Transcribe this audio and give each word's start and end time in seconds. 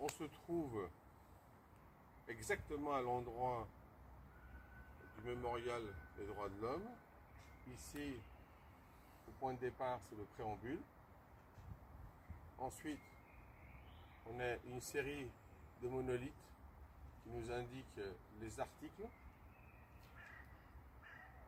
On 0.00 0.08
se 0.08 0.24
trouve 0.24 0.88
exactement 2.28 2.94
à 2.94 3.00
l'endroit 3.00 3.66
du 5.16 5.28
mémorial 5.28 5.82
des 6.16 6.26
droits 6.26 6.48
de 6.48 6.60
l'homme. 6.60 6.88
Ici, 7.74 8.14
au 9.28 9.32
point 9.38 9.54
de 9.54 9.58
départ, 9.58 10.00
c'est 10.08 10.16
le 10.16 10.24
préambule. 10.24 10.80
Ensuite, 12.58 13.00
on 14.26 14.38
a 14.40 14.56
une 14.68 14.80
série 14.80 15.28
de 15.82 15.88
monolithes 15.88 16.32
qui 17.22 17.30
nous 17.30 17.50
indiquent 17.50 18.00
les 18.40 18.60
articles. 18.60 19.06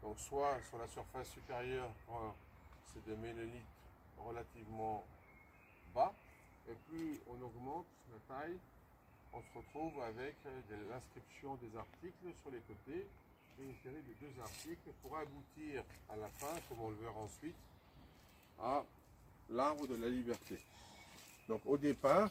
Donc 0.02 0.18
soit 0.18 0.60
sur 0.68 0.78
la 0.78 0.88
surface 0.88 1.28
supérieure, 1.30 1.90
c'est 2.86 3.04
des 3.04 3.16
monolithes 3.16 3.62
relativement 4.18 5.04
bas, 5.94 6.12
et 6.68 6.74
plus 6.88 7.20
on 7.28 7.42
augmente 7.44 7.86
la 8.12 8.34
taille, 8.34 8.58
on 9.32 9.40
se 9.40 9.58
retrouve 9.58 10.02
avec 10.02 10.36
l'inscription 10.90 11.56
des 11.56 11.76
articles 11.76 12.32
sur 12.42 12.50
les 12.50 12.60
côtés 12.60 13.06
et 13.58 13.62
une 13.62 13.74
série 13.82 14.02
de 14.02 14.14
deux 14.20 14.40
articles 14.40 14.90
pour 15.02 15.16
aboutir 15.16 15.82
à 16.10 16.16
la 16.16 16.28
fin, 16.28 16.54
comme 16.68 16.80
on 16.80 16.90
le 16.90 16.96
verra 16.96 17.20
ensuite, 17.20 17.56
à 18.60 18.84
l'arbre 19.50 19.86
de 19.86 19.96
la 19.96 20.08
liberté. 20.08 20.58
Donc 21.48 21.60
au 21.66 21.76
départ, 21.76 22.30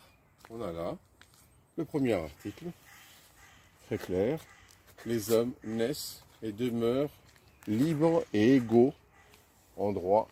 on 0.50 0.62
a 0.62 0.72
là 0.72 0.98
le 1.78 1.86
premier 1.86 2.14
article, 2.14 2.66
très 3.86 3.98
clair, 3.98 4.40
les 5.06 5.32
hommes 5.32 5.54
naissent 5.64 6.24
et 6.44 6.52
demeurent 6.52 7.10
libres 7.68 8.24
et 8.34 8.56
égaux 8.56 8.94
en 9.78 9.92
droit. 9.92 10.28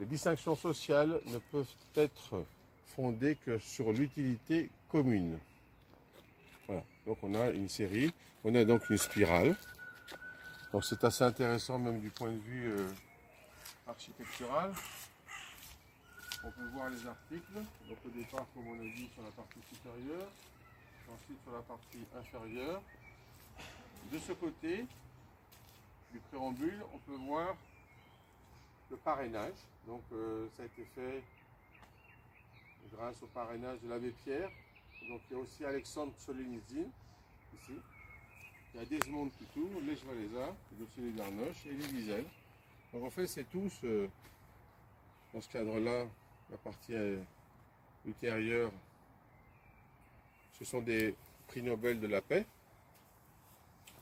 Les 0.00 0.06
distinctions 0.06 0.54
sociales 0.54 1.20
ne 1.26 1.38
peuvent 1.38 1.74
être 1.96 2.44
fondées 2.94 3.36
que 3.44 3.58
sur 3.58 3.92
l'utilité 3.92 4.70
commune. 4.88 5.38
Voilà, 6.66 6.84
donc 7.06 7.18
on 7.22 7.34
a 7.34 7.50
une 7.50 7.68
série, 7.68 8.12
on 8.44 8.54
a 8.54 8.64
donc 8.64 8.88
une 8.90 8.98
spirale. 8.98 9.56
Donc 10.72 10.84
c'est 10.84 11.02
assez 11.02 11.24
intéressant 11.24 11.78
même 11.78 12.00
du 12.00 12.10
point 12.10 12.30
de 12.30 12.38
vue 12.38 12.70
euh, 12.70 12.88
architectural. 13.88 14.72
On 16.44 16.50
peut 16.52 16.68
voir 16.72 16.90
les 16.90 17.04
articles, 17.04 17.54
donc 17.88 17.98
au 18.06 18.10
départ 18.10 18.46
comme 18.54 18.68
on 18.68 18.78
a 18.78 18.84
dit 18.84 19.08
sur 19.12 19.22
la 19.24 19.30
partie 19.30 19.58
supérieure, 19.68 20.28
ensuite 21.12 21.42
sur 21.42 21.52
la 21.52 21.62
partie 21.62 22.04
inférieure. 22.16 22.80
De 24.12 24.18
ce 24.18 24.32
côté 24.32 24.86
du 26.12 26.18
préambule, 26.30 26.82
on 26.94 26.98
peut 26.98 27.18
voir 27.26 27.56
le 28.90 28.96
parrainage. 28.96 29.54
Donc 29.86 30.02
euh, 30.12 30.46
ça 30.56 30.62
a 30.62 30.66
été 30.66 30.84
fait 30.94 31.22
grâce 32.92 33.22
au 33.22 33.26
parrainage 33.26 33.80
de 33.80 33.88
l'abbé 33.88 34.12
Pierre. 34.24 34.50
Donc 35.08 35.20
il 35.30 35.36
y 35.36 35.40
a 35.40 35.42
aussi 35.42 35.64
Alexandre 35.64 36.12
Solzhenitsyn 36.16 36.90
ici. 37.54 37.78
Il 38.74 38.80
y 38.80 38.82
a 38.82 38.86
Desmond 38.86 39.30
Tutu, 39.30 39.64
Lech 39.86 40.04
Walesa, 40.06 40.54
le 40.78 41.12
d'Arnoche 41.12 41.66
et 41.66 41.70
Elie 41.70 41.94
Wiesel. 41.94 42.24
Donc 42.92 43.04
en 43.04 43.10
fait 43.10 43.26
c'est 43.26 43.48
tous, 43.48 43.80
euh, 43.84 44.08
dans 45.32 45.40
ce 45.40 45.48
cadre-là, 45.48 46.06
la 46.50 46.56
partie 46.58 46.94
euh, 46.94 47.22
ultérieure, 48.06 48.70
ce 50.52 50.64
sont 50.64 50.80
des 50.80 51.14
prix 51.46 51.62
Nobel 51.62 52.00
de 52.00 52.06
la 52.06 52.20
paix. 52.20 52.46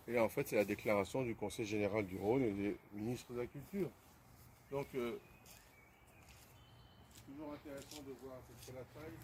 Et 0.08 0.12
là, 0.12 0.24
en 0.24 0.28
fait, 0.28 0.46
c'est 0.46 0.56
la 0.56 0.64
déclaration 0.64 1.22
du 1.22 1.34
Conseil 1.34 1.66
général 1.66 2.06
du 2.06 2.16
Rhône 2.16 2.42
et 2.42 2.52
des 2.52 2.76
ministres 2.92 3.32
de 3.32 3.40
la 3.40 3.46
Culture. 3.46 3.90
Donc, 4.70 4.86
euh, 4.94 5.18
c'est 7.14 7.22
toujours 7.32 7.52
intéressant 7.52 8.02
de 8.02 8.12
voir 8.22 8.36
cette 8.46 8.74
la 8.74 8.84
taille. 8.84 9.18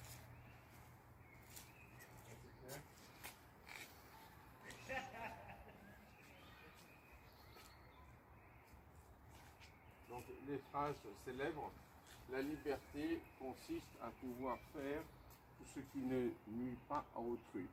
Donc, 10.09 10.25
les 10.49 10.59
phrases 10.71 10.97
célèbres 11.25 11.71
la 12.33 12.41
liberté 12.41 13.21
consiste 13.39 13.95
à 14.03 14.11
pouvoir 14.11 14.57
faire 14.73 15.03
tout 15.59 15.67
ce 15.75 15.81
qui 15.81 15.99
ne 15.99 16.31
nuit 16.49 16.79
pas 16.89 17.05
à 17.15 17.21
autrui. 17.21 17.67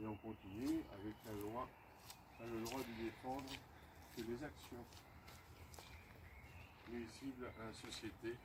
Et 0.00 0.06
on 0.06 0.14
continue 0.14 0.84
avec 0.94 1.14
la 1.26 1.32
loi, 1.42 1.68
le 2.46 2.64
droit 2.64 2.80
de 2.80 3.04
défendre 3.04 3.50
que 4.16 4.22
les 4.22 4.44
actions 4.44 4.84
nuisibles 6.88 7.46
à 7.60 7.66
la 7.66 7.72
société, 7.72 8.36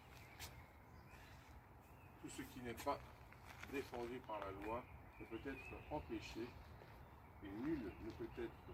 tout 2.21 2.29
ce 2.29 2.41
qui 2.41 2.59
n'est 2.63 2.83
pas 2.83 2.99
défendu 3.71 4.19
par 4.27 4.39
la 4.39 4.51
loi 4.65 4.83
ne 5.19 5.25
peut 5.25 5.49
être 5.49 5.93
empêché 5.93 6.47
et 7.43 7.47
nul 7.63 7.79
ne 7.79 8.11
peut 8.11 8.41
être 8.41 8.73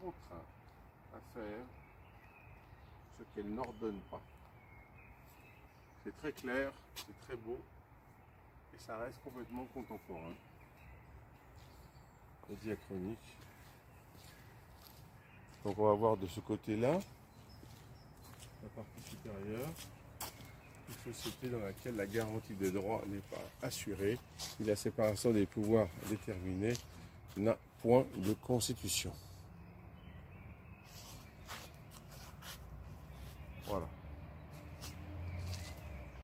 contraint 0.00 0.44
à 1.14 1.20
faire 1.34 1.64
ce 3.18 3.24
qu'elle 3.34 3.52
n'ordonne 3.54 4.00
pas. 4.10 4.20
C'est 6.04 6.16
très 6.16 6.32
clair, 6.32 6.72
c'est 6.94 7.20
très 7.26 7.36
beau, 7.36 7.60
et 8.74 8.78
ça 8.78 8.96
reste 8.98 9.22
complètement 9.22 9.66
contemporain. 9.74 10.34
La 12.48 12.56
diachronique. 12.56 13.36
Donc 15.64 15.78
on 15.78 15.86
va 15.86 15.92
voir 15.94 16.16
de 16.16 16.26
ce 16.26 16.40
côté-là, 16.40 16.92
la 18.62 18.68
partie 18.74 19.10
supérieure, 19.10 19.68
une 21.06 21.14
société 21.14 21.48
dans 21.48 21.60
laquelle 21.60 21.96
la 21.96 22.06
garantie 22.06 22.54
des 22.54 22.70
droits 22.70 23.02
n'est 23.08 23.18
pas 23.30 23.66
assurée, 23.66 24.18
et 24.60 24.64
la 24.64 24.76
séparation 24.76 25.30
des 25.32 25.46
pouvoirs 25.46 25.88
déterminés 26.08 26.74
n'a 27.36 27.56
point 27.82 28.04
de 28.16 28.32
constitution. 28.34 29.12